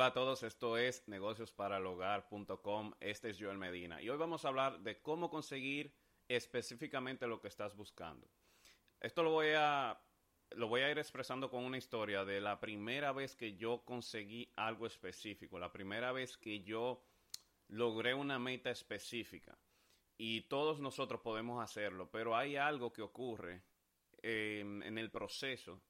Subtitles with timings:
[0.00, 2.94] Hola a todos, esto es negociosparalhogar.com.
[3.00, 5.94] Este es Joel Medina y hoy vamos a hablar de cómo conseguir
[6.26, 8.26] específicamente lo que estás buscando.
[8.98, 10.00] Esto lo voy a
[10.52, 14.50] lo voy a ir expresando con una historia de la primera vez que yo conseguí
[14.56, 17.04] algo específico, la primera vez que yo
[17.68, 19.58] logré una meta específica.
[20.16, 23.64] Y todos nosotros podemos hacerlo, pero hay algo que ocurre
[24.22, 25.82] en, en el proceso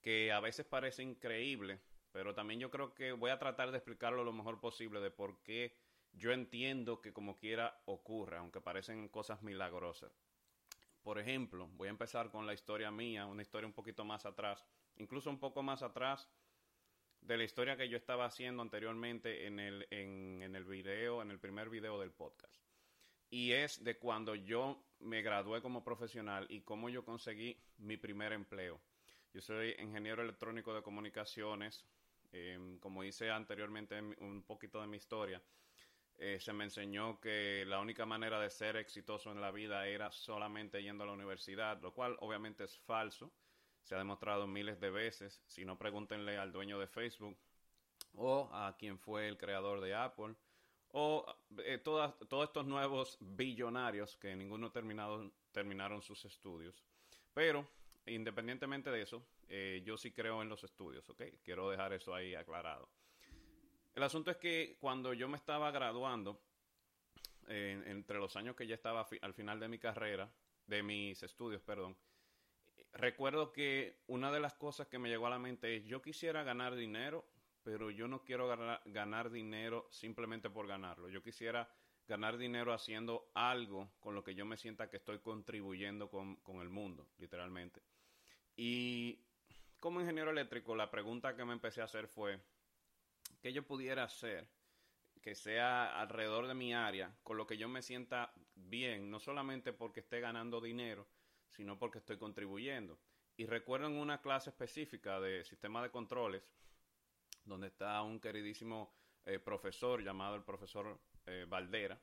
[0.00, 1.82] que a veces parece increíble,
[2.12, 5.42] pero también yo creo que voy a tratar de explicarlo lo mejor posible de por
[5.42, 5.74] qué
[6.12, 10.12] yo entiendo que como quiera ocurre, aunque parecen cosas milagrosas.
[11.02, 14.64] Por ejemplo, voy a empezar con la historia mía, una historia un poquito más atrás,
[14.96, 16.28] incluso un poco más atrás
[17.20, 21.38] de la historia que yo estaba haciendo anteriormente en el, en el video, en el
[21.38, 22.54] primer video del podcast.
[23.30, 28.32] Y es de cuando yo me gradué como profesional y cómo yo conseguí mi primer
[28.32, 28.80] empleo.
[29.34, 31.84] Yo soy ingeniero electrónico de comunicaciones.
[32.32, 35.42] Eh, como hice anteriormente un poquito de mi historia,
[36.18, 40.10] eh, se me enseñó que la única manera de ser exitoso en la vida era
[40.10, 43.32] solamente yendo a la universidad, lo cual obviamente es falso.
[43.82, 45.42] Se ha demostrado miles de veces.
[45.46, 47.38] Si no, pregúntenle al dueño de Facebook
[48.14, 50.34] o a quien fue el creador de Apple
[50.90, 51.24] o
[51.58, 56.82] eh, todos estos nuevos billonarios que ninguno terminado, terminaron sus estudios.
[57.34, 57.68] Pero
[58.06, 61.22] independientemente de eso, eh, yo sí creo en los estudios, ¿ok?
[61.42, 62.88] Quiero dejar eso ahí aclarado.
[63.94, 66.40] El asunto es que cuando yo me estaba graduando,
[67.48, 70.30] entre los años que ya estaba al final de mi carrera,
[70.66, 71.96] de mis estudios, perdón,
[72.92, 76.42] recuerdo que una de las cosas que me llegó a la mente es, yo quisiera
[76.42, 77.24] ganar dinero,
[77.62, 81.08] pero yo no quiero ganar, ganar dinero simplemente por ganarlo.
[81.08, 81.68] Yo quisiera
[82.06, 86.60] ganar dinero haciendo algo con lo que yo me sienta que estoy contribuyendo con, con
[86.60, 87.82] el mundo, literalmente.
[88.56, 89.18] Y
[89.80, 92.40] como ingeniero eléctrico, la pregunta que me empecé a hacer fue,
[93.40, 94.48] ¿qué yo pudiera hacer
[95.22, 99.72] que sea alrededor de mi área, con lo que yo me sienta bien, no solamente
[99.72, 101.06] porque esté ganando dinero,
[101.50, 102.98] sino porque estoy contribuyendo?
[103.36, 106.42] Y recuerdo en una clase específica de sistema de controles,
[107.44, 108.92] donde está un queridísimo
[109.24, 112.00] eh, profesor llamado el profesor eh, Valdera,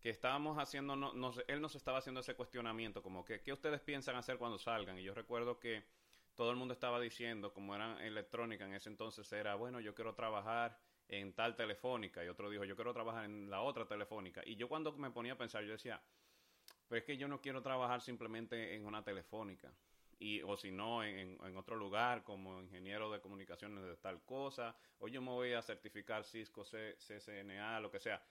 [0.00, 3.80] que estábamos haciendo, no, no, él nos estaba haciendo ese cuestionamiento, como que, ¿qué ustedes
[3.80, 4.98] piensan hacer cuando salgan?
[4.98, 5.86] Y yo recuerdo que
[6.36, 10.14] todo el mundo estaba diciendo, como era electrónica en ese entonces, era, bueno, yo quiero
[10.14, 10.78] trabajar
[11.08, 14.42] en tal telefónica, y otro dijo, yo quiero trabajar en la otra telefónica.
[14.44, 16.02] Y yo cuando me ponía a pensar, yo decía,
[16.88, 19.72] pero es que yo no quiero trabajar simplemente en una telefónica,
[20.18, 24.76] y, o si no, en, en, otro lugar como ingeniero de comunicaciones de tal cosa,
[24.98, 28.24] o yo me voy a certificar Cisco, C, CCNA, lo que sea.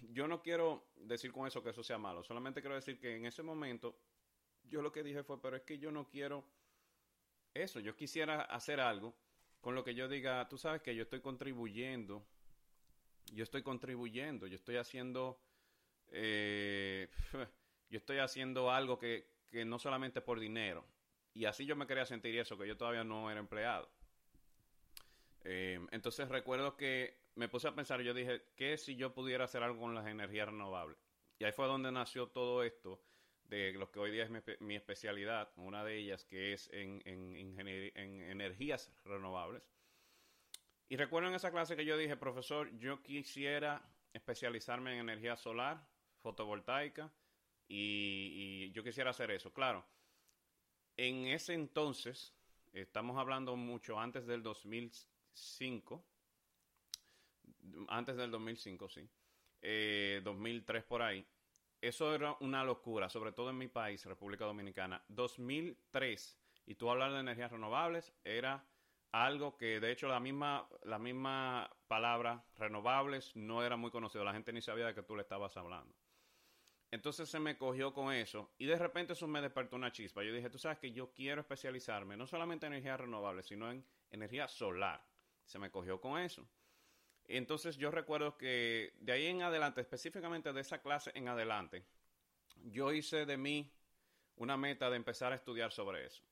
[0.00, 3.26] Yo no quiero decir con eso que eso sea malo, solamente quiero decir que en
[3.26, 3.98] ese momento
[4.62, 6.44] yo lo que dije fue, pero es que yo no quiero
[7.54, 9.14] eso, yo quisiera hacer algo
[9.60, 12.24] con lo que yo diga, tú sabes que yo estoy contribuyendo,
[13.32, 15.40] yo estoy contribuyendo, yo estoy haciendo,
[16.08, 17.08] eh,
[17.90, 20.86] yo estoy haciendo algo que, que no solamente por dinero.
[21.34, 23.88] Y así yo me quería sentir eso, que yo todavía no era empleado.
[25.44, 29.62] Eh, entonces recuerdo que me puse a pensar, yo dije, ¿qué si yo pudiera hacer
[29.62, 30.98] algo con las energías renovables?
[31.38, 33.00] Y ahí fue donde nació todo esto
[33.50, 37.58] de lo que hoy día es mi, especialidad, una de ellas que es en, en,
[37.58, 39.62] en, energías renovables.
[40.88, 45.84] Y recuerdo en esa clase que yo dije, profesor, yo quisiera especializarme en energía solar,
[46.20, 47.12] fotovoltaica,
[47.68, 49.52] y, yo quisiera hacer eso.
[49.52, 49.84] Claro,
[50.96, 52.32] en ese entonces,
[52.72, 56.04] estamos hablando mucho antes del 2005,
[57.88, 59.08] antes del 2005, sí,
[59.60, 61.26] eh, 2003 por ahí,
[61.80, 65.02] eso era una locura, sobre todo en mi país, República Dominicana.
[65.08, 68.64] 2003, y tú hablar de energías renovables, era
[69.12, 74.32] algo que de hecho la misma, la misma palabra renovables no era muy conocido, la
[74.32, 75.94] gente ni sabía de que tú le estabas hablando.
[76.92, 80.24] Entonces se me cogió con eso y de repente eso me despertó una chispa.
[80.24, 83.84] Yo dije, tú sabes que yo quiero especializarme no solamente en energías renovables, sino en
[84.10, 85.04] energía solar.
[85.44, 86.48] Se me cogió con eso.
[87.36, 91.84] Entonces yo recuerdo que de ahí en adelante, específicamente de esa clase en adelante,
[92.64, 93.72] yo hice de mí
[94.34, 96.24] una meta de empezar a estudiar sobre eso.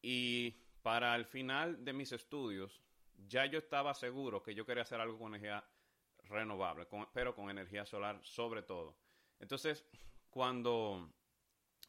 [0.00, 2.80] Y para el final de mis estudios,
[3.28, 5.62] ya yo estaba seguro que yo quería hacer algo con energía
[6.24, 8.96] renovable, pero con energía solar sobre todo.
[9.38, 9.84] Entonces,
[10.30, 11.12] cuando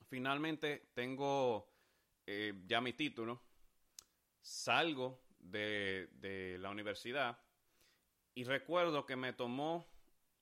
[0.10, 1.72] finalmente tengo
[2.26, 3.42] eh, ya mi título,
[4.42, 7.43] salgo de la universidad
[8.36, 9.88] y recuerdo que me tomó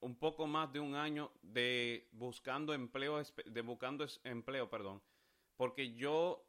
[0.00, 5.02] un poco más de un año de buscando empleo, de buscando empleo, perdón,
[5.56, 6.44] porque yo,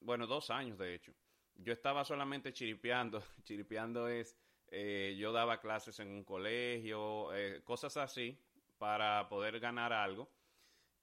[0.00, 1.12] bueno, dos años de hecho,
[1.54, 4.36] yo estaba solamente chiripeando, chiripeando es
[4.68, 8.38] eh, yo daba clases en un colegio, eh, cosas así,
[8.78, 10.28] para poder ganar algo.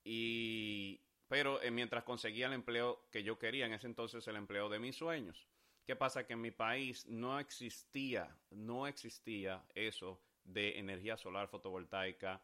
[0.04, 4.70] Y, pero eh, mientras conseguía el empleo que yo quería, en ese entonces el empleo
[4.70, 5.48] de mis sueños.
[5.86, 6.26] ¿Qué pasa?
[6.26, 12.42] Que en mi país no existía, no existía eso de energía solar fotovoltaica.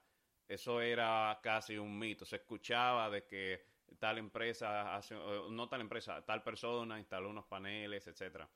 [0.47, 2.25] Eso era casi un mito.
[2.25, 3.65] Se escuchaba de que
[3.97, 8.49] tal empresa, hace, no tal empresa, tal persona instaló unos paneles, etcétera.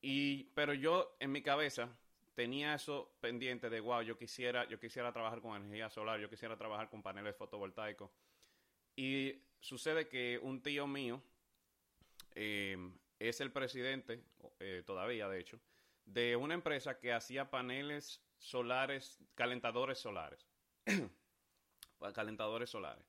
[0.00, 1.88] Y, pero yo en mi cabeza
[2.34, 6.56] tenía eso pendiente de, wow, yo quisiera, yo quisiera trabajar con energía solar, yo quisiera
[6.56, 8.10] trabajar con paneles fotovoltaicos.
[8.94, 11.20] Y sucede que un tío mío
[12.34, 12.76] eh,
[13.18, 14.22] es el presidente,
[14.60, 15.60] eh, todavía de hecho,
[16.04, 20.46] de una empresa que hacía paneles solares, calentadores solares.
[22.14, 23.04] calentadores solares.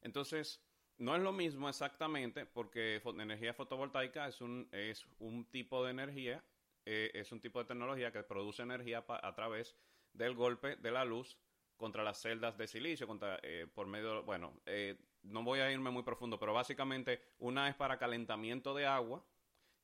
[0.00, 0.62] Entonces,
[0.98, 6.44] no es lo mismo exactamente porque energía fotovoltaica es un, es un tipo de energía,
[6.84, 9.76] eh, es un tipo de tecnología que produce energía a través
[10.12, 11.38] del golpe de la luz
[11.76, 15.90] contra las celdas de silicio, contra, eh, por medio, bueno, eh, no voy a irme
[15.90, 19.24] muy profundo, pero básicamente una es para calentamiento de agua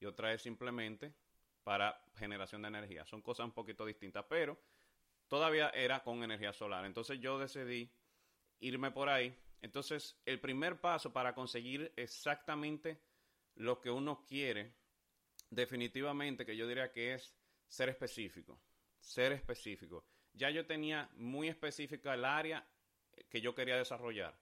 [0.01, 1.15] y otra es simplemente
[1.65, 3.05] para generación de energía.
[3.05, 4.59] Son cosas un poquito distintas, pero
[5.29, 6.85] todavía era con energía solar.
[6.85, 7.91] Entonces yo decidí
[8.61, 13.01] irme por ahí entonces, el primer paso para conseguir exactamente
[13.57, 14.75] lo que uno quiere,
[15.51, 17.35] definitivamente que yo diría que es
[17.67, 18.61] ser específico,
[19.01, 20.05] ser específico.
[20.35, 22.65] Ya yo tenía muy específica el área
[23.29, 24.39] que yo quería desarrollar,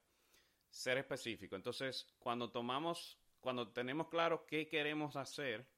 [0.68, 1.54] ser específico.
[1.56, 5.68] Entonces, cuando tomamos, cuando tenemos claro qué queremos hacer,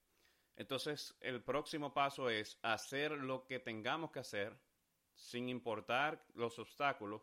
[0.54, 4.56] entonces el próximo paso es hacer lo que tengamos que hacer
[5.16, 7.22] sin importar los obstáculos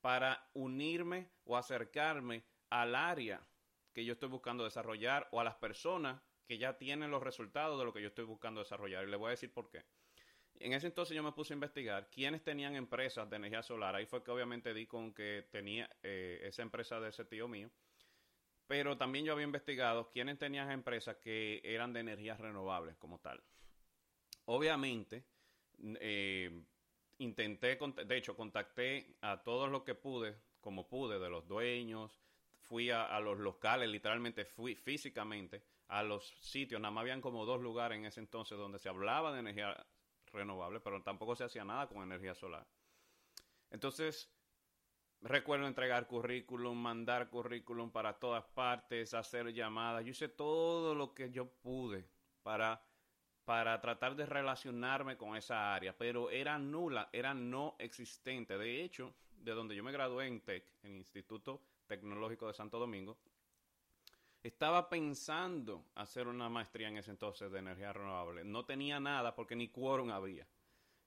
[0.00, 3.46] para unirme o acercarme al área
[3.92, 7.84] que yo estoy buscando desarrollar o a las personas que ya tienen los resultados de
[7.84, 9.06] lo que yo estoy buscando desarrollar.
[9.06, 9.84] Y le voy a decir por qué.
[10.54, 13.94] En ese entonces yo me puse a investigar quiénes tenían empresas de energía solar.
[13.94, 17.70] Ahí fue que obviamente di con que tenía eh, esa empresa de ese tío mío.
[18.72, 23.38] Pero también yo había investigado quiénes tenían empresas que eran de energías renovables como tal.
[24.46, 25.26] Obviamente,
[26.00, 26.64] eh,
[27.18, 32.18] intenté, de hecho, contacté a todos los que pude, como pude, de los dueños,
[32.60, 37.60] fui a, los locales, literalmente fui físicamente a los sitios, nada más habían como dos
[37.60, 39.86] lugares en ese entonces donde se hablaba de energía
[40.32, 42.66] renovable, pero tampoco se hacía nada con energía solar.
[43.70, 44.30] Entonces,
[45.22, 51.30] recuerdo entregar currículum, mandar currículum para todas partes, hacer llamadas, yo hice todo lo que
[51.30, 52.04] yo pude
[52.42, 52.82] para
[53.44, 58.56] para tratar de relacionarme con esa área, pero era nula, era no existente.
[58.56, 63.18] De hecho, de donde yo me gradué en TEC, en Instituto Tecnológico de Santo Domingo,
[64.42, 68.44] estaba pensando hacer una maestría en ese entonces de energía renovable.
[68.44, 70.46] No tenía nada porque ni quórum había.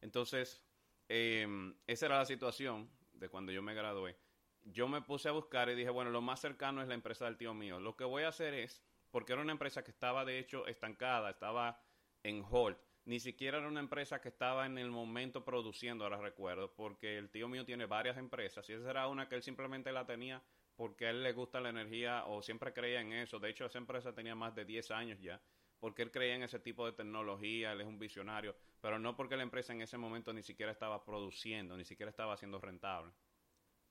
[0.02, 0.64] Entonces,
[1.08, 4.18] em, esa era la situación de cuando yo me gradué.
[4.64, 7.38] Yo me puse a buscar y dije, bueno, lo más cercano es la empresa del
[7.38, 7.80] tío mío.
[7.80, 11.30] Lo que voy a hacer es, porque era una empresa que estaba de hecho estancada,
[11.30, 11.82] estaba
[12.24, 12.80] en Holt.
[13.06, 17.30] Ni siquiera era una empresa que estaba en el momento produciendo, ahora recuerdo, porque el
[17.30, 20.42] tío mío tiene varias empresas y esa era una que él simplemente la tenía
[20.76, 23.40] porque a él le gusta la energía o siempre creía en eso.
[23.40, 25.42] De hecho, esa empresa tenía más de 10 años ya,
[25.86, 29.38] porque él creía en ese tipo de tecnología, él es un visionario, pero no porque
[29.38, 33.14] la empresa en ese momento ni siquiera estaba produciendo, ni siquiera estaba siendo rentable.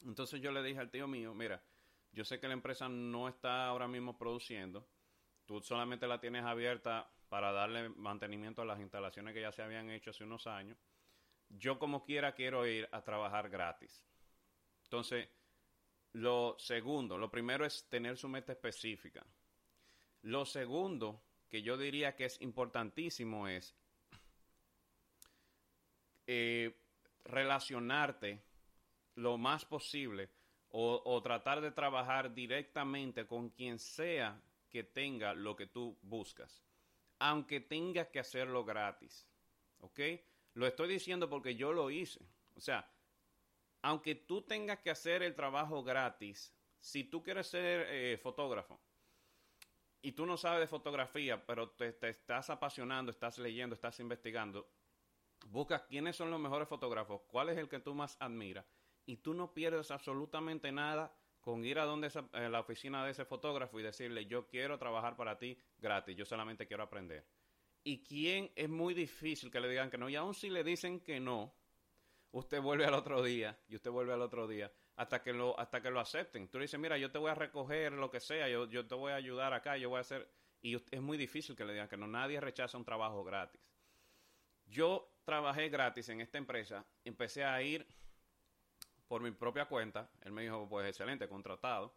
[0.04, 1.62] Entonces yo le dije al tío mío, mira,
[2.10, 4.88] yo sé que la empresa no está ahora mismo produciendo,
[5.46, 9.88] tú solamente la tienes abierta para darle mantenimiento a las instalaciones que ya se habían
[9.88, 10.76] hecho hace unos años.
[11.48, 14.04] Yo como quiera quiero ir a trabajar gratis.
[14.82, 15.28] Entonces,
[16.14, 19.24] lo segundo, lo primero es tener su meta específica.
[20.22, 21.22] Lo segundo,
[21.54, 23.76] que yo diría que es importantísimo, es
[26.26, 26.76] eh,
[27.22, 28.42] relacionarte
[29.14, 30.30] lo más posible
[30.70, 36.64] o, tratar de trabajar directamente con quien sea que tenga lo que tú buscas
[37.20, 39.28] aunque tengas que hacerlo gratis.
[39.78, 40.00] ¿Ok?
[40.54, 42.26] Lo estoy diciendo porque yo lo hice.
[42.56, 42.92] O sea,
[43.82, 48.80] aunque tú tengas que hacer el trabajo gratis, si tú quieres ser eh, fotógrafo
[50.04, 54.68] y tú no sabes de fotografía, pero te, te, estás apasionando, estás leyendo, estás investigando,
[55.46, 58.66] busca quiénes son los mejores fotógrafos, cuál es el que tú más admiras,
[59.06, 63.24] y tú no pierdes absolutamente nada con ir a donde esa, la oficina de ese
[63.24, 67.26] fotógrafo y decirle, yo quiero trabajar para ti gratis, yo solamente quiero aprender.
[67.82, 71.00] Y quién es muy difícil que le digan que no, y aun si le dicen
[71.00, 71.54] que no,
[72.30, 75.80] usted vuelve al otro día, y usted vuelve al otro día, hasta que lo, hasta
[75.80, 76.48] que lo acepten.
[76.48, 78.94] Tú le dices, mira, yo te voy a recoger lo que sea, yo, yo te
[78.94, 80.28] voy a ayudar acá, yo voy a hacer...
[80.62, 83.60] Y es muy difícil que le digan que no, nadie rechaza un trabajo gratis.
[84.66, 87.86] Yo trabajé gratis en esta empresa, empecé a ir
[89.08, 90.10] por mi propia cuenta.
[90.22, 91.94] Él me dijo, pues excelente, contratado.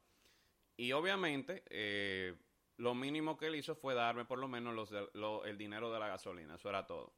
[0.76, 2.36] Y obviamente, eh,
[2.78, 6.10] lo mínimo que él hizo fue darme por lo menos los el dinero de la
[6.10, 6.56] gasolina.
[6.56, 7.14] Eso era todo.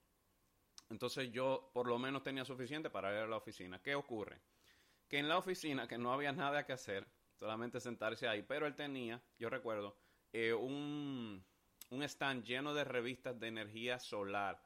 [0.90, 3.82] Entonces yo por lo menos tenía suficiente para ir a la oficina.
[3.82, 4.40] ¿Qué ocurre?
[5.10, 8.76] Que en la oficina, que no había nada que hacer, solamente sentarse ahí, pero él
[8.76, 9.98] tenía, yo recuerdo,
[10.32, 11.44] eh, un,
[11.90, 14.64] un stand lleno de revistas de energía solar.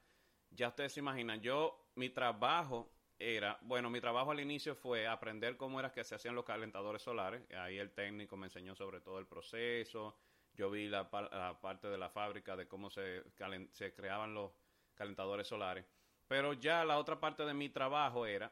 [0.49, 5.55] Ya ustedes se imaginan, yo, mi trabajo era, bueno, mi trabajo al inicio fue aprender
[5.55, 7.49] cómo era que se hacían los calentadores solares.
[7.53, 10.17] Ahí el técnico me enseñó sobre todo el proceso.
[10.53, 13.23] Yo vi la, parte de la fábrica de cómo se,
[13.71, 14.51] se creaban los
[14.93, 15.85] calentadores solares.
[16.27, 18.51] Pero ya la otra parte de mi trabajo era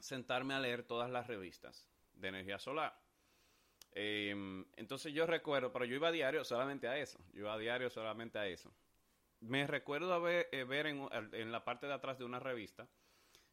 [0.00, 2.98] sentarme a leer todas las revistas de energía solar.
[3.92, 7.18] Em, entonces yo recuerdo, pero yo iba a diario solamente a eso.
[7.32, 8.72] Yo iba a diario solamente a eso.
[9.40, 12.88] Me recuerdo ver, eh, ver en, en, la parte de atrás de una revista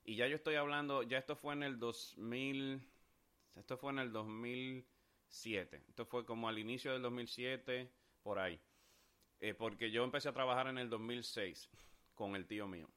[0.04, 2.82] y ya yo estoy hablando, ya esto fue en el 2000,
[3.56, 8.60] esto fue en el 2007, esto fue como al inicio del 2007, por ahí.
[9.40, 11.70] Eh, porque yo empecé a trabajar en el 2006
[12.16, 12.90] con el tío mío.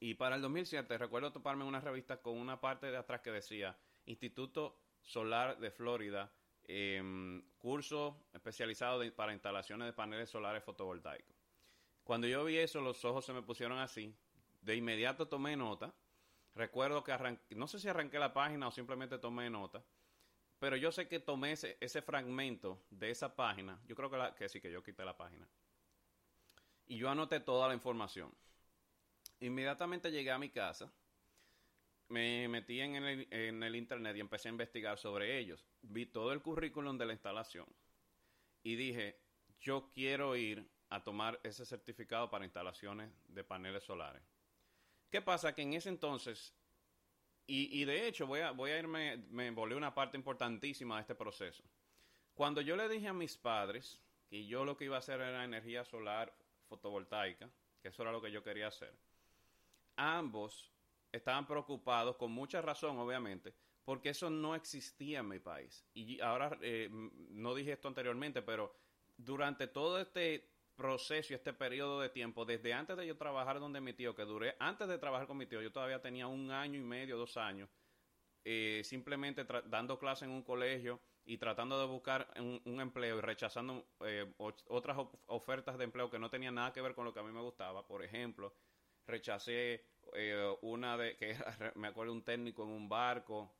[0.00, 3.76] Y para el 2007 recuerdo toparme una revista con una parte de atrás que decía
[4.06, 6.32] Instituto Solar de Florida,
[6.64, 11.36] em, curso especializado para instalaciones de paneles solares fotovoltaicos.
[12.04, 14.14] Cuando yo vi eso, los ojos se me pusieron así
[14.62, 15.94] de inmediato tomé nota.
[16.54, 19.82] Recuerdo que arranqué, no sé si arranqué la página o simplemente tomé nota,
[20.58, 23.80] pero yo sé que tomé ese, ese fragmento de esa página.
[23.86, 25.48] Yo creo que, que sí, que yo quité la página.
[26.86, 28.34] Y yo anoté toda la información.
[29.40, 30.92] Inmediatamente llegué a mi casa,
[32.08, 35.66] me metí en el, internet y empecé a investigar sobre ellos.
[35.82, 37.66] Vi todo el currículum de la instalación
[38.62, 39.20] y dije,
[39.60, 44.22] yo quiero ir a tomar ese certificado para instalaciones de paneles solares.
[45.10, 45.54] ¿Qué pasa?
[45.54, 46.54] Que en ese entonces,
[47.46, 51.62] y, de hecho voy a, irme, me volví una parte importantísima de este proceso.
[52.34, 55.44] Cuando yo le dije a mis padres que yo lo que iba a hacer era
[55.44, 56.34] energía solar
[56.68, 58.94] fotovoltaica, que eso era lo que yo quería hacer,
[59.98, 60.72] ambos
[61.12, 65.84] estaban preocupados, con mucha razón obviamente, porque eso no existía en mi país.
[65.94, 68.74] Y ahora, eh, no dije esto anteriormente, pero
[69.16, 73.80] durante todo este proceso y este periodo de tiempo, desde antes de yo trabajar donde
[73.80, 76.78] mi tío, que duré, antes de trabajar con mi tío, yo todavía tenía un año
[76.78, 77.68] y medio, dos años,
[78.44, 83.84] eh, simplemente dando clase en un colegio y tratando de buscar un, empleo y rechazando
[84.00, 87.22] eh, otras ofertas de empleo que no tenían nada que ver con lo que a
[87.22, 87.86] mí me gustaba.
[87.86, 88.54] Por ejemplo,
[89.08, 89.84] rechacé
[90.14, 91.36] eh, una de, que
[91.74, 93.52] me acuerdo, un técnico en un barco.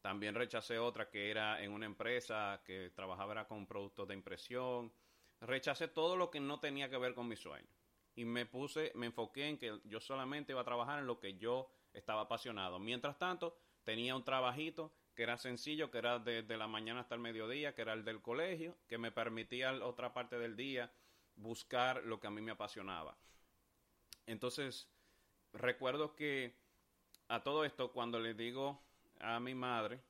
[0.00, 4.92] también rechacé otra que era en una empresa que trabajaba con productos de impresión
[5.40, 7.68] rechacé todo lo que no tenía que ver con mi sueño.
[8.14, 11.36] Y me puse, me enfoqué en que yo solamente iba a trabajar en lo que
[11.36, 12.78] yo estaba apasionado.
[12.78, 17.20] Mientras tanto, tenía un trabajito que era sencillo, que era desde la mañana hasta el
[17.20, 20.90] mediodía, que era el del colegio, que me permitía otra parte del día
[21.36, 23.16] buscar lo que a mí me apasionaba.
[24.26, 24.88] Entonces,
[25.52, 26.54] recuerdo que
[27.28, 28.82] a todo esto, cuando le digo
[29.20, 30.00] a mi madre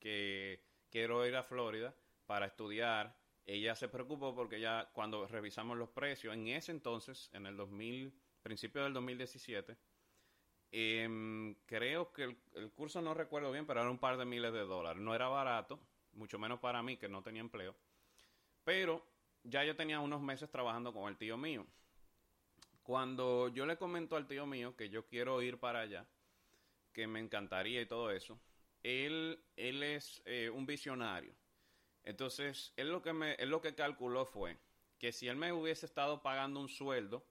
[0.00, 1.94] que quiero ir a Florida
[2.26, 3.16] para estudiar,
[3.46, 8.12] ella se preocupó porque ya cuando revisamos los precios, en ese entonces, en el 2000,
[8.42, 9.76] principio del 2017,
[10.72, 14.60] em, creo que el, curso no recuerdo bien, pero era un par de miles de
[14.60, 15.00] dólares.
[15.02, 15.80] No era barato,
[16.12, 17.74] mucho menos para mí que no tenía empleo.
[18.64, 19.04] Pero
[19.44, 21.66] ya yo tenía unos meses trabajando con el tío mío.
[22.86, 26.06] Cuando yo le comento al tío mío que yo quiero ir para allá,
[26.92, 28.38] que me encantaría y todo eso,
[28.82, 31.34] él, él es eh, un visionario
[32.06, 34.56] entonces, él lo que me, él lo que calculó fue
[34.96, 37.26] que si él me hubiese estado pagando un sueldo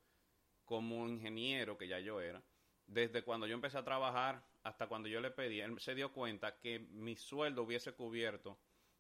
[0.66, 2.44] como ingeniero, que ya yo era,
[2.86, 6.60] desde cuando yo empecé a trabajar hasta cuando yo le pedí, él se dio cuenta
[6.60, 8.60] que mi sueldo hubiese cubierto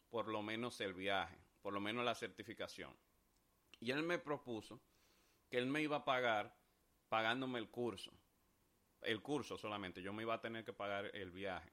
[0.09, 2.95] por lo menos el viaje, por lo menos la certificación.
[3.81, 4.79] Y él me propuso
[5.49, 6.55] que él me iba a pagar
[7.09, 8.11] pagándome el curso.
[9.01, 11.71] El curso solamente, yo me iba a tener que pagar el viaje.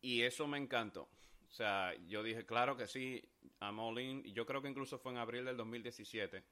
[0.00, 1.08] Y eso me encantó.
[1.48, 3.22] O sea, yo dije, claro que sí,
[3.60, 4.24] I'm all in.
[4.34, 6.44] Yo creo que incluso fue en abril del 2017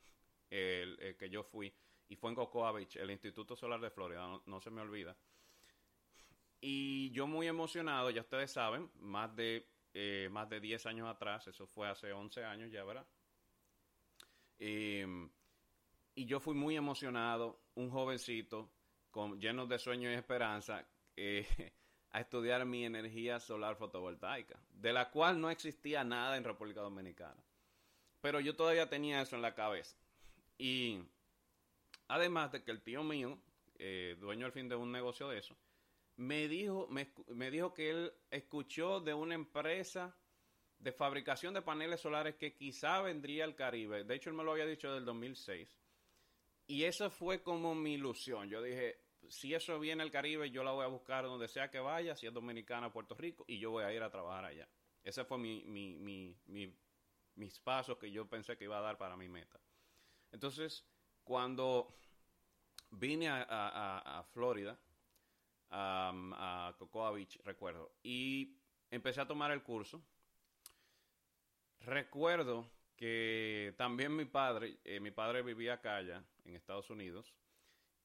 [0.50, 1.75] el, que yo fui.
[2.09, 5.16] Y fue en Cocoa Beach, el Instituto Solar de Florida, no, se me olvida.
[6.61, 11.47] Y yo muy emocionado, ya ustedes saben, más de, eh, más de 10 años atrás,
[11.49, 13.07] eso fue hace 11 años ya, ¿verdad?
[14.59, 15.28] Em,
[16.14, 18.71] y yo fui muy emocionado, un jovencito,
[19.38, 21.47] lleno de sueños y esperanza, eh,
[22.11, 27.42] a estudiar mi energía solar fotovoltaica, de la cual no existía nada en República Dominicana.
[28.21, 29.97] Pero yo todavía tenía eso en la cabeza.
[30.59, 31.00] Y
[32.12, 33.38] Además de que el tío mío,
[33.78, 35.57] eh, dueño al fin de un negocio de eso,
[36.16, 40.14] me dijo, me, me dijo que él escuchó de una empresa
[40.78, 44.04] de fabricación de paneles solares que quizá vendría al Caribe.
[44.04, 45.75] De hecho, él me lo había dicho del 2006.
[46.66, 48.49] Y eso fue como mi ilusión.
[48.49, 51.81] Yo dije, si eso viene al Caribe, yo la voy a buscar donde sea que
[51.81, 54.69] vaya, si es dominicana Puerto Rico, y yo voy a ir a trabajar allá.
[55.02, 56.75] Ese fue mi, mi, mi, mi,
[57.35, 59.61] mis pasos que yo pensé que iba a dar para mi meta.
[60.31, 60.85] Entonces,
[61.25, 61.95] cuando
[62.90, 64.78] vine a, a, a Florida,
[65.71, 68.57] a Cocoa Beach, recuerdo, y
[68.90, 70.02] empecé a tomar el curso,
[71.81, 77.35] recuerdo que también mi padre, eh, mi padre vivía acá allá, en Estados Unidos,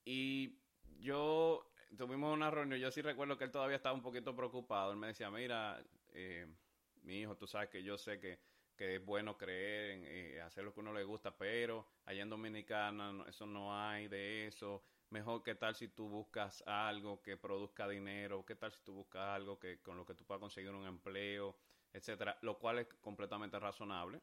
[0.05, 0.59] y
[0.99, 4.97] yo tuvimos una reunión, yo sí recuerdo que él todavía estaba un poquito preocupado, él
[4.97, 6.47] me decía, mira, eh,
[7.03, 8.39] mi hijo, tú sabes que yo sé que,
[8.75, 12.29] que es bueno creer en eh, hacer lo que uno le gusta, pero allá en
[12.29, 17.87] Dominicana eso no hay de eso, mejor qué tal si tú buscas algo que produzca
[17.87, 20.85] dinero, qué tal si tú buscas algo que con lo que tú puedas conseguir un
[20.85, 21.57] empleo,
[21.93, 24.21] etcétera, lo cual es completamente razonable.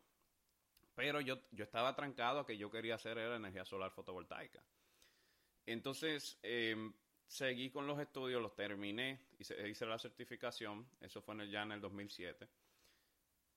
[0.94, 4.62] Pero yo, yo estaba trancado a que yo quería hacer era energía solar fotovoltaica.
[5.66, 6.92] Entonces, em,
[7.26, 11.62] seguí con los estudios, los terminé, hice, hice la certificación, eso fue en el, ya
[11.62, 12.48] en el 2007.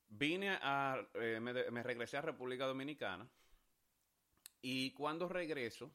[0.09, 3.29] Vine a, eh, me, regresé a República Dominicana
[4.61, 5.91] y cuando regreso,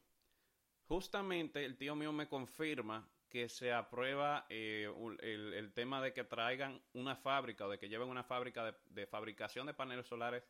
[0.87, 4.87] justamente el tío mío me confirma que se aprueba eh,
[5.21, 9.65] el, tema de que traigan una fábrica o de que lleven una fábrica de fabricación
[9.65, 10.43] de paneles solares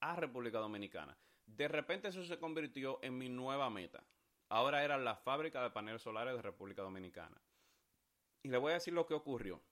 [0.00, 1.16] a República Dominicana.
[1.46, 4.02] De repente eso se convirtió en mi nueva meta.
[4.48, 7.40] Ahora era la fábrica de paneles solares de República Dominicana.
[8.42, 9.62] Y le voy a decir lo que ocurrió.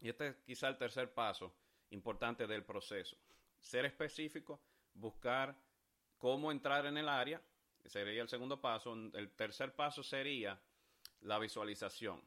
[0.00, 1.54] Y este es quizá el tercer paso
[1.90, 3.16] importante del proceso.
[3.60, 4.60] Ser específico,
[4.92, 5.56] buscar
[6.18, 7.40] cómo entrar en el área,
[7.84, 8.92] sería el segundo paso.
[8.92, 10.60] El tercer paso sería
[11.20, 12.22] la visualización.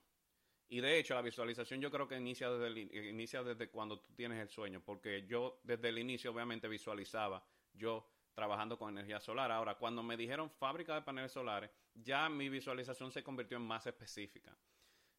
[0.70, 4.14] Y de hecho, la visualización yo creo que inicia desde, el, inicia desde cuando tú
[4.14, 9.52] tienes el sueño, porque yo desde el inicio obviamente visualizaba yo trabajando con energía solar.
[9.52, 13.88] Ahora, cuando me dijeron fábrica de paneles solares, ya mi visualización se convirtió en más
[13.88, 14.56] específica.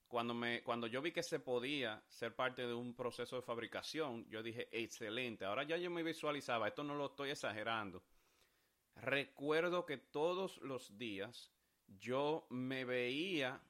[0.07, 4.29] Cuando, me, cuando yo vi que se podía ser parte de un proceso de fabricación,
[4.31, 8.03] yo dije, excelente, ahora ya yo me visualizaba, esto no lo estoy exagerando.
[8.95, 11.53] Recuerdo que todos los días
[11.87, 13.61] yo me veía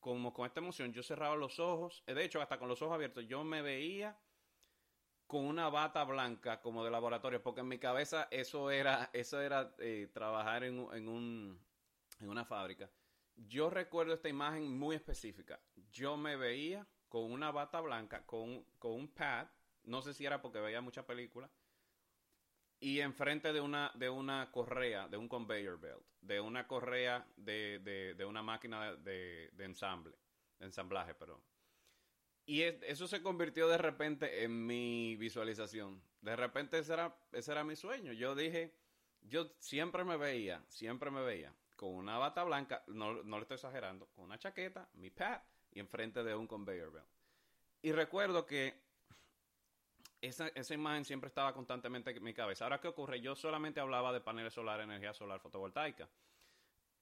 [0.00, 3.26] como con esta emoción, yo cerraba los ojos, de hecho hasta con los ojos abiertos,
[3.26, 4.18] yo me veía
[5.26, 9.74] con una bata blanca como de laboratorio, porque en mi cabeza eso era, eso era
[9.78, 11.60] eh, trabajar en, en, un,
[12.20, 12.90] en una fábrica.
[13.36, 15.60] Yo recuerdo esta imagen muy específica.
[15.92, 19.48] Yo me veía con una bata blanca, con, con un pad,
[19.84, 21.50] no sé si era porque veía muchas películas,
[22.80, 27.80] y enfrente de una, de una correa, de un conveyor belt, de una correa de,
[27.80, 30.16] de, de una máquina de, de, ensamble,
[30.58, 31.40] de ensamblaje, perdón.
[32.46, 36.02] Y es, eso se convirtió de repente en mi visualización.
[36.20, 38.12] De repente ese era, ese era mi sueño.
[38.12, 38.74] Yo dije,
[39.22, 43.54] yo siempre me veía, siempre me veía con una bata blanca, no, no le estoy
[43.54, 47.06] exagerando, con una chaqueta, mi pad y enfrente de un conveyor belt.
[47.82, 48.82] Y recuerdo que
[50.20, 52.64] esa, esa, imagen siempre estaba constantemente en mi cabeza.
[52.64, 53.20] Ahora, ¿qué ocurre?
[53.20, 56.08] Yo solamente hablaba de paneles solares, energía solar fotovoltaica.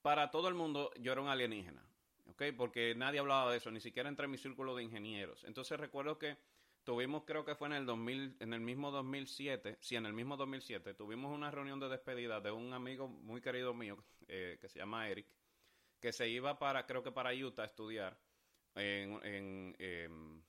[0.01, 1.83] Para todo el mundo, yo era un alienígena,
[2.27, 2.43] ¿ok?
[2.55, 5.43] Porque nadie hablaba de eso, ni siquiera entre mi círculo de ingenieros.
[5.43, 6.37] Entonces, recuerdo que
[6.83, 10.37] tuvimos, creo que fue en el 2000, en el mismo 2007, sí, en el mismo
[10.37, 14.79] 2007, tuvimos una reunión de despedida de un amigo muy querido mío, eh, que se
[14.79, 15.27] llama Eric,
[15.99, 18.17] que se iba para, creo que para Utah a estudiar
[18.75, 20.43] en, en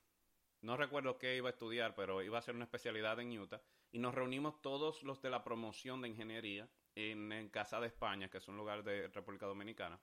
[0.60, 3.60] no recuerdo qué iba a estudiar, pero iba a hacer una especialidad en Utah.
[3.92, 8.38] Y nos reunimos todos los de la promoción de ingeniería en, Casa de España, que
[8.38, 10.00] es un lugar de República Dominicana.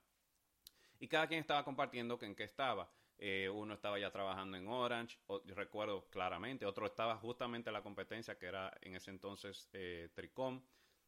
[0.98, 2.90] Y cada quien estaba compartiendo en qué estaba.
[3.18, 7.82] Eh, uno estaba ya trabajando en Orange, o, recuerdo claramente, otro estaba justamente en la
[7.82, 10.62] competencia que era en ese entonces eh, Tricom,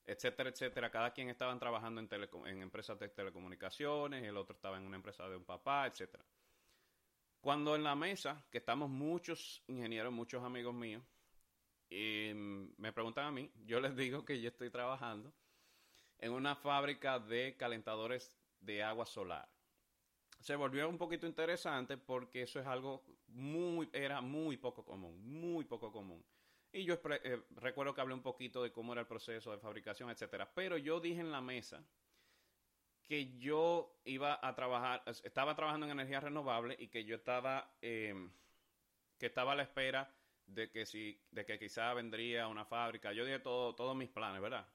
[0.05, 0.91] etcétera, etcétera.
[0.91, 2.09] Cada quien estaba trabajando en,
[2.47, 6.25] en empresas de telecomunicaciones, el otro estaba en una empresa de un papá, etcétera.
[7.49, 11.03] Cuando en la mesa, que estamos muchos ingenieros, muchos amigos míos,
[11.89, 15.33] y me preguntan a mí, yo les digo que yo estoy trabajando
[16.19, 19.49] en una fábrica de calentadores de agua solar.
[20.41, 25.65] Se volvió un poquito interesante porque eso es algo muy, era muy poco común, muy
[25.65, 26.23] poco común.
[26.71, 30.11] Y yo eh, recuerdo que hablé un poquito de cómo era el proceso de fabricación,
[30.11, 30.53] etcétera.
[30.55, 31.83] Pero yo dije en la mesa
[33.09, 38.15] que yo iba a trabajar, estaba trabajando en energía renovable y que yo estaba, eh,
[39.19, 40.15] que estaba a la espera
[40.47, 43.13] de que si, de que quizá vendría una fábrica.
[43.15, 44.69] Yo dije todo, todos mis planes, ¿verdad?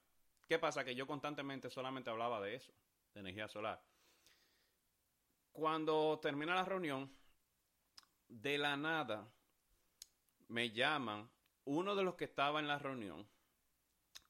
[0.47, 0.83] ¿Qué pasa?
[0.83, 2.73] Que yo constantemente solamente hablaba de eso.
[3.13, 3.79] de energía solar.
[5.51, 7.15] Cuando termina la reunión,
[8.27, 9.27] de la nada
[10.47, 11.29] me llaman
[11.65, 13.27] uno de los que estaba en la reunión.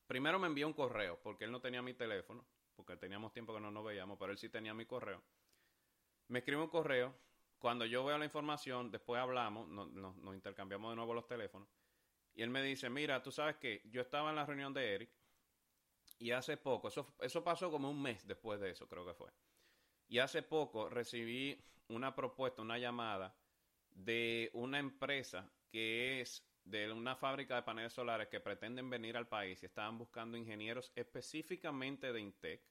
[0.07, 3.59] Primero me envió un correo, porque él no tenía mi teléfono, porque teníamos tiempo que
[3.59, 5.21] no nos veíamos, pero él sí tenía mi correo.
[6.27, 7.13] Me escribe un correo.
[7.59, 11.69] Cuando yo veo la información, después hablamos, nos intercambiamos de nuevo los teléfonos.
[12.36, 15.12] Y él me dice, mira, tú sabes que yo estaba en la reunión de Eric
[16.19, 19.31] y hace poco, eso, eso pasó como un mes después de eso, creo que fue.
[20.07, 23.36] Y hace poco recibí una propuesta, una llamada
[23.89, 29.28] de una empresa que es de una fábrica de paneles solares que pretenden venir al
[29.28, 32.62] país y estaban buscando ingenieros específicamente de Intec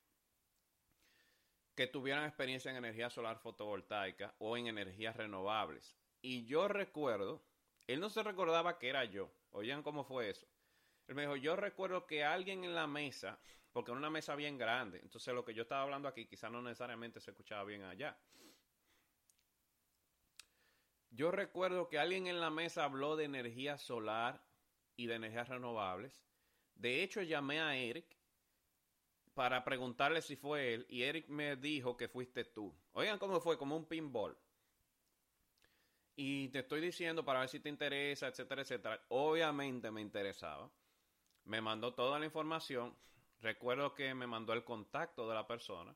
[1.75, 5.97] que tuvieran experiencia en energía solar fotovoltaica o en energías renovables.
[6.21, 7.43] Y yo recuerdo,
[7.87, 9.33] él no se recordaba que era yo.
[9.51, 10.47] Oigan cómo fue eso.
[11.09, 13.39] Él me dijo, yo recuerdo que alguien en la mesa,
[13.73, 16.63] porque era una mesa bien grande, entonces lo que yo estaba hablando aquí quizás no
[16.63, 18.17] necesariamente se escuchaba bien allá.
[21.15, 24.43] Yo recuerdo que alguien en la mesa habló de energía solar
[24.97, 26.25] y de energías renovables.
[26.75, 28.17] De hecho, llamé a Eric
[29.35, 32.75] para preguntarle si fue él y Eric me dijo que fuiste tú.
[32.93, 34.37] Oigan cómo fue, como un pinball.
[36.17, 39.05] Y te estoy diciendo para ver si te interesa, etcétera, etcétera.
[39.09, 40.71] Obviamente me interesaba.
[41.45, 42.97] Me mandó toda la información.
[43.41, 45.95] Recuerdo que me mandó el contacto de la persona.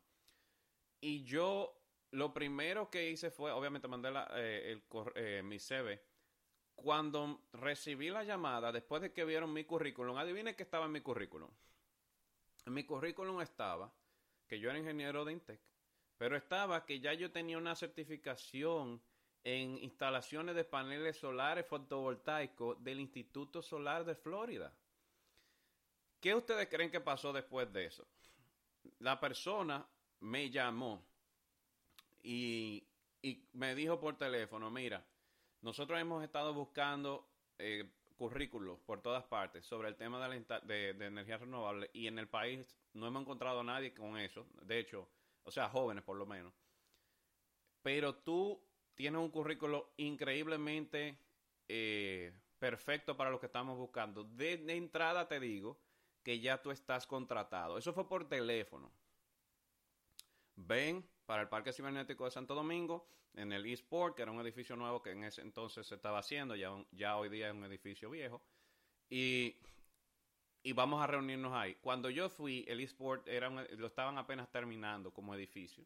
[1.01, 1.75] Y yo
[2.12, 4.83] lo primero que hice fue, obviamente mandé eh, el,
[5.14, 6.01] eh, mi CV.
[6.75, 11.01] Cuando recibí la llamada, después de que vieron mi currículum, adivine qué estaba en mi
[11.01, 11.51] currículum.
[12.66, 13.92] En mi currículum estaba
[14.47, 15.61] que yo era ingeniero de Intec,
[16.19, 19.01] pero estaba que ya yo tenía una certificación
[19.45, 24.73] en instalaciones de paneles solares fotovoltaicos del Instituto Solar de Florida.
[26.21, 28.07] ¿Qué ustedes creen que pasó después de eso?
[28.99, 29.87] La persona
[30.21, 31.05] me llamó
[32.27, 32.89] y,
[33.53, 35.05] me dijo por teléfono, mira,
[35.61, 40.95] nosotros hemos estado buscando eh, currículos por todas partes sobre el tema de, la, de,
[40.95, 44.79] de energía renovable y en el país no hemos encontrado a nadie con eso, de
[44.79, 45.09] hecho,
[45.43, 46.53] o sea, jóvenes por lo menos.
[47.83, 48.61] Pero tú
[48.97, 51.19] tienes un currículo increíblemente
[51.69, 54.25] eh, perfecto para lo que estamos buscando.
[54.25, 55.79] De, entrada te digo
[56.23, 57.79] que ya tú estás contratado.
[57.79, 58.91] Eso fue por teléfono.
[60.57, 64.77] Ven para el Parque Cibernético de Santo Domingo, en el eSport, que era un edificio
[64.77, 68.09] nuevo que en ese entonces se estaba haciendo, ya, ya hoy día es un edificio
[68.09, 68.43] viejo.
[69.11, 69.57] Y,
[70.62, 71.75] y vamos a reunirnos ahí.
[71.77, 75.85] Cuando yo fui, el eSport era lo estaban apenas terminando como edificio.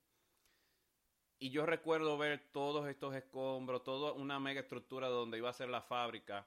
[1.38, 5.70] Y yo recuerdo ver todos estos escombros, toda una mega estructura donde iba a ser
[5.70, 6.46] la fábrica.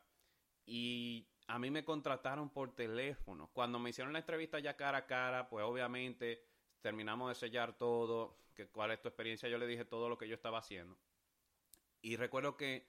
[0.66, 3.50] Y a mí me contrataron por teléfono.
[3.54, 6.46] Cuando me hicieron la entrevista ya cara a cara, pues obviamente
[6.82, 10.28] terminamos de sellar todo, que cuál es tu experiencia, yo le dije todo lo que
[10.28, 10.98] yo estaba haciendo.
[12.02, 12.88] Y recuerdo que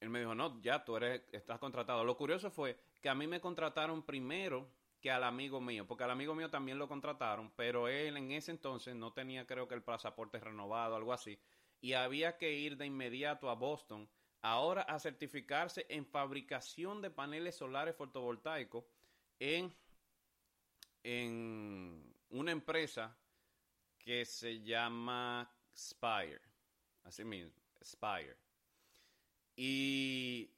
[0.00, 2.04] él me dijo, no, ya tú eres, estás contratado.
[2.04, 6.10] Lo curioso fue que a mí me contrataron primero que al amigo mío, porque al
[6.10, 9.82] amigo mío también lo contrataron, pero él en ese entonces no tenía creo que el
[9.82, 11.38] pasaporte renovado, algo así,
[11.82, 14.08] y había que ir de inmediato a Boston,
[14.40, 18.84] ahora a certificarse en fabricación de paneles solares fotovoltaicos
[19.38, 19.74] en,
[21.02, 23.14] en una empresa
[24.04, 26.40] que se llama Spire,
[27.04, 28.36] así mismo, Spire.
[29.56, 30.50] Y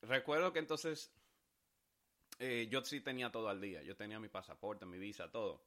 [0.00, 1.12] recuerdo que entonces
[2.38, 3.82] eh, yo sí tenía todo al día.
[3.82, 5.62] Yo tenía mi pasaporte, mi visa, todo.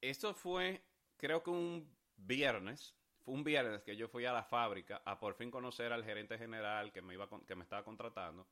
[0.00, 0.82] Esto fue,
[1.16, 2.94] creo que un viernes.
[3.24, 6.36] Fue un viernes que yo fui a la fábrica a por fin conocer al gerente
[6.36, 8.46] general que me, iba, que me estaba contratando.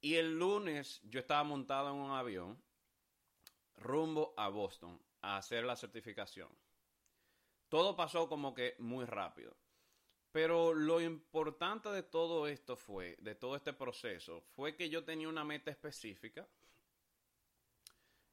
[0.00, 2.62] Y el lunes yo estaba montado en un avión
[3.76, 6.48] rumbo a Boston hacer la certificación.
[7.68, 9.56] Todo pasó como que muy rápido.
[10.30, 15.28] Pero lo importante de todo esto fue, de todo este proceso, fue que yo tenía
[15.28, 16.46] una meta específica.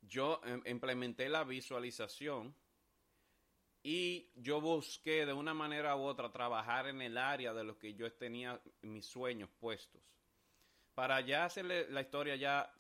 [0.02, 2.54] Yo em, implementé la visualización
[3.82, 7.94] y yo busqué de una manera u otra trabajar en el área de lo que
[7.94, 10.02] yo tenía mis sueños puestos.
[10.96, 12.72] Para ya hacerle la historia ya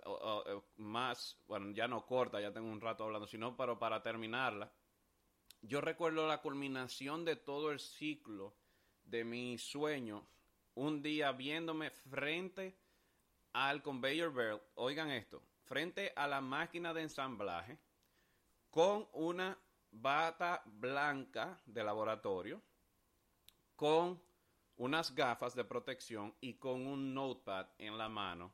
[0.77, 4.71] más, bueno, ya no corta, ya tengo un rato hablando, sino pero para terminarla,
[5.61, 8.53] yo recuerdo la culminación de todo el ciclo
[9.03, 10.27] de mi sueño
[10.75, 12.75] un día viéndome frente
[13.53, 17.77] al conveyor belt, oigan esto, frente a la máquina de ensamblaje
[18.69, 19.57] con una
[19.91, 22.61] bata blanca de laboratorio,
[23.75, 24.21] con
[24.77, 28.53] unas gafas de protección y con un notepad en la mano.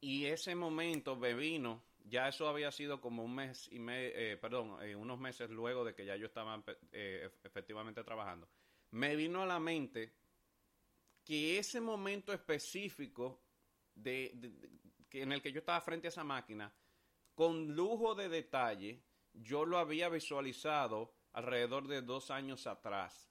[0.00, 4.36] Y ese momento me vino ya eso había sido como un mes y medio, eh,
[4.36, 8.48] perdón, eh, unos meses luego de que ya yo estaba eh, efectivamente trabajando,
[8.92, 10.14] me vino a la mente
[11.22, 13.42] que ese momento específico
[13.94, 14.32] de,
[15.12, 16.72] en el que yo estaba frente a esa máquina,
[17.34, 19.02] con lujo de detalle,
[19.34, 23.30] yo lo había visualizado alrededor de dos años atrás.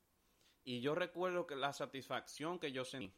[0.68, 3.16] Y yo recuerdo que la satisfacción que yo sentí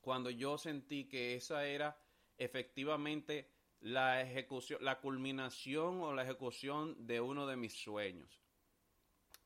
[0.00, 2.00] cuando yo sentí que esa era
[2.38, 8.40] efectivamente la ejecución, la culminación o la ejecución de uno de mis sueños.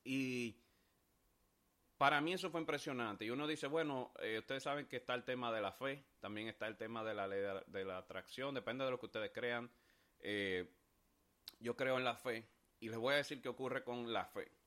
[0.04, 0.56] Y
[1.98, 3.24] para mí eso fue impresionante.
[3.24, 6.46] Y uno dice, bueno, eh, ustedes saben que está el tema de la fe, también
[6.46, 9.68] está el tema de la ley de, la atracción, depende de lo que ustedes crean.
[10.20, 10.70] Eh,
[11.58, 14.61] yo creo en la fe y les voy a decir qué ocurre con la fe.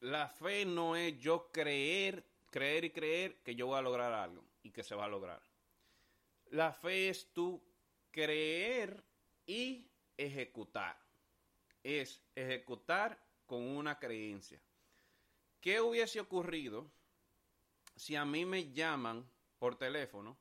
[0.00, 4.42] La fe no es yo creer, creer y creer que yo voy a lograr algo
[4.62, 5.42] y que se va a lograr.
[6.50, 7.62] La fe es tú
[8.10, 9.04] creer
[9.46, 9.86] y
[10.16, 10.96] ejecutar.
[11.82, 14.60] Es ejecutar con una creencia.
[15.60, 16.90] ¿Qué hubiese ocurrido
[17.94, 20.38] si a mí me llaman por teléfono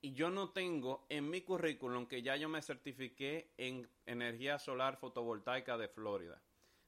[0.00, 4.96] y yo no tengo en mi currículum que ya yo me certifiqué en energía solar
[4.96, 6.42] fotovoltaica de Florida?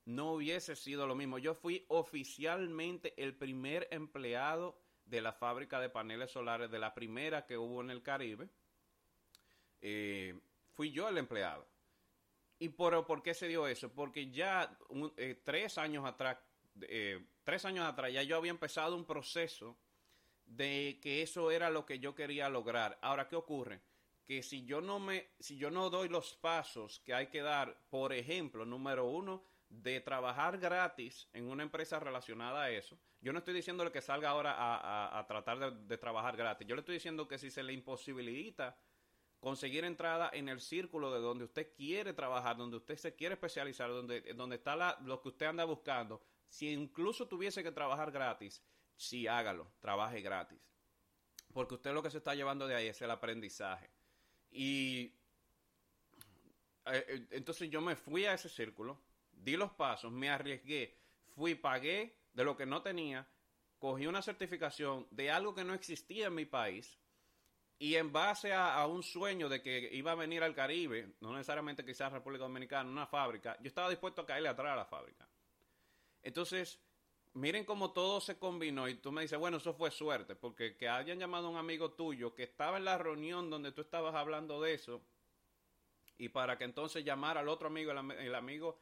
[0.07, 1.39] No hubiese sido lo mismo.
[1.39, 7.47] Yo fui oficialmente el primer empleado de la fábrica de paneles solares, de la primera
[7.47, 8.49] que hubo en el Caribe,
[9.81, 10.39] eh,
[10.73, 11.67] fui yo el empleado.
[12.59, 13.93] ¿Y por, por, qué se dio eso?
[13.93, 14.79] Porque ya
[15.17, 16.39] eh, tres años atrás,
[16.83, 19.77] eh, tres años atrás ya yo había empezado un proceso
[20.47, 22.99] de que eso era lo que yo quería lograr.
[23.03, 23.83] Ahora, ¿qué ocurre?
[24.25, 27.77] Que si yo no me, si yo no doy los pasos que hay que dar,
[27.91, 29.45] por ejemplo, número uno,
[29.83, 34.31] de trabajar gratis en una empresa relacionada a eso, yo no estoy diciéndole que salga
[34.31, 36.67] ahora a, tratar de, trabajar gratis.
[36.67, 38.77] Yo le estoy diciendo que si se le imposibilita
[39.41, 43.91] conseguir entrada en el círculo de donde usted quiere trabajar, donde usted se quiere especializar,
[43.91, 48.63] donde, donde está la, lo que usted anda buscando, si incluso tuviese que trabajar gratis,
[48.97, 50.61] sí hágalo, trabaje gratis.
[51.53, 53.91] Porque usted lo que se está llevando de ahí es el aprendizaje.
[54.51, 55.15] Y
[56.87, 58.99] eh, eh, entonces yo me fui a ese círculo,
[59.45, 60.97] di los pasos, me arriesgué,
[61.35, 63.27] fui, pagué de lo que no tenía,
[63.79, 66.99] cogí una certificación de algo que no existía en mi país
[67.79, 71.85] y en base a, un sueño de que iba a venir al Caribe, no necesariamente
[71.85, 75.29] quizás República Dominicana, una fábrica, yo estaba dispuesto a caerle atrás a la fábrica.
[76.23, 76.81] Entonces,
[77.35, 80.89] miren cómo todo se combinó y tú me dices, bueno, eso fue suerte, porque que
[80.89, 84.63] hayan llamado a un amigo tuyo que estaba en la reunión donde tú estabas hablando
[84.63, 85.03] de eso
[86.17, 88.79] y para que entonces llamara al otro amigo, el amigo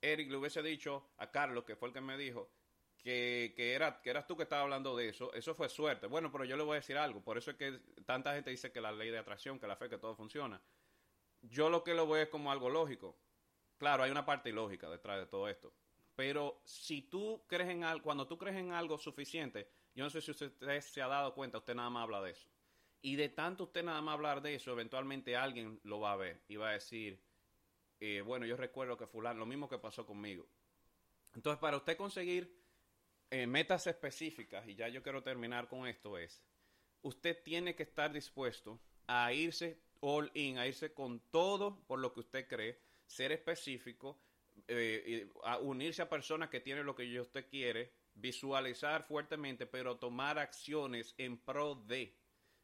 [0.00, 2.50] Eric le hubiese dicho a Carlos, que fue el que me dijo,
[2.98, 6.06] que, que, era, que eras tú que estabas hablando de eso, eso fue suerte.
[6.06, 8.72] Bueno, pero yo le voy a decir algo, por eso es que tanta gente dice
[8.72, 10.60] que la ley de atracción, que la fe, que todo funciona.
[11.42, 13.16] Yo lo que lo veo es como algo lógico.
[13.78, 15.72] Claro, hay una parte ilógica detrás de todo esto.
[16.16, 20.20] Pero si tú crees en algo, cuando tú crees en algo suficiente, yo no sé
[20.20, 22.48] si usted se ha dado cuenta, usted nada más habla de eso.
[23.00, 26.42] Y de tanto usted nada más hablar de eso, eventualmente alguien lo va a ver
[26.48, 27.20] y va a decir,
[28.00, 30.46] eh, bueno, yo recuerdo que fulano, lo mismo que pasó conmigo.
[31.34, 32.62] Entonces, para usted conseguir
[33.30, 36.42] eh, metas específicas, y ya yo quiero terminar con esto, es,
[37.02, 42.12] usted tiene que estar dispuesto a irse all in, a irse con todo por lo
[42.12, 44.20] que usted cree, ser específico,
[44.66, 50.38] eh, a unirse a personas que tienen lo que usted quiere, visualizar fuertemente, pero tomar
[50.38, 52.16] acciones en pro de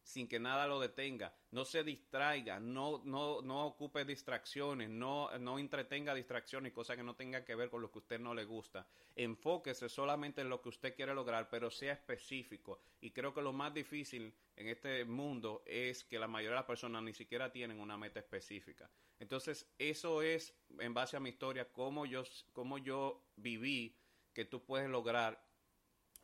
[0.05, 1.35] sin que nada lo detenga.
[1.51, 7.17] No se distraiga, no, no, no ocupe distracciones, no, no entretenga distracciones, cosas que no
[7.17, 8.87] tengan que ver con lo que a usted no le gusta.
[9.17, 12.81] Enfóquese solamente en lo que usted quiere lograr, pero sea específico.
[13.01, 16.67] Y creo que lo más difícil en este mundo es que la mayoría de las
[16.67, 18.91] personas ni siquiera tienen una meta específica.
[19.19, 23.97] Entonces, eso es, en base a mi historia, cómo yo, cómo yo viví
[24.35, 25.43] que tú puedes lograr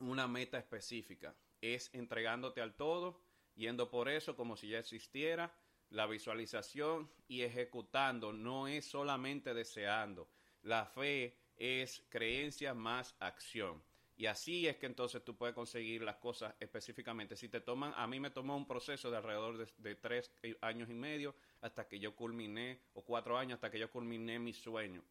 [0.00, 1.34] una meta específica.
[1.62, 3.29] Es entregándote al todo
[3.60, 5.54] yendo por eso como si ya existiera.
[5.90, 10.28] La visualización y ejecutando no es solamente deseando.
[10.62, 13.82] La fe es creencia más acción.
[14.16, 17.36] Y así es que entonces tú puedes conseguir las cosas específicamente.
[17.36, 20.94] Si te toman, a mí me tomó un proceso de alrededor de, tres años y
[20.94, 25.02] medio hasta que yo culminé, o cuatro años hasta que yo culminé mi sueño.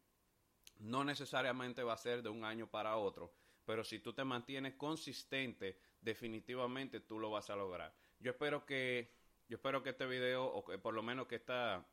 [0.78, 3.32] No necesariamente va a ser de un año para otro,
[3.64, 7.92] pero si tú te mantienes consistente, definitivamente tú lo vas a lograr.
[8.20, 9.10] Yo espero que,
[9.48, 11.86] yo espero que este video, o que por lo menos que esta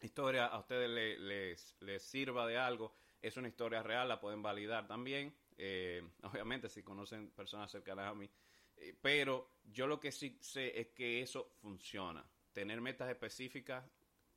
[0.00, 2.94] historia a ustedes les, les, sirva de algo.
[3.20, 5.32] Es una historia real, la pueden validar también.
[5.56, 8.28] Eh, obviamente, si conocen personas cercanas a mí.
[8.76, 12.24] Eh, pero yo lo que sí sé es que eso funciona.
[12.52, 13.84] tener metas específicas,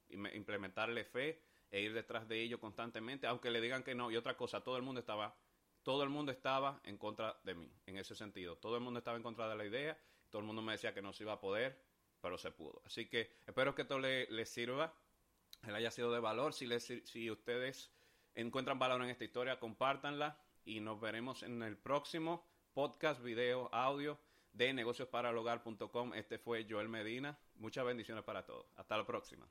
[0.09, 4.11] implementarle fe e ir detrás de ello constantemente, aunque le digan que no.
[4.11, 5.35] Y otra cosa, todo el mundo estaba,
[5.81, 8.57] todo el mundo estaba en contra de mí, en ese sentido.
[8.57, 9.97] Todo el mundo estaba en contra de la idea,
[10.29, 11.81] todo el mundo me decía que no se iba a poder,
[12.21, 12.81] pero se pudo.
[12.85, 14.93] Así que espero que esto les le sirva,
[15.65, 16.53] le haya sido de valor.
[16.53, 17.91] Si, si ustedes
[18.33, 24.19] encuentran valor en esta historia, compártanla y nos veremos en el próximo podcast, video, audio
[24.51, 26.13] de negociosparalhogar.com.
[26.13, 27.37] Este fue Joel Medina.
[27.55, 28.67] Muchas bendiciones para todos.
[28.75, 29.47] Hasta la próxima.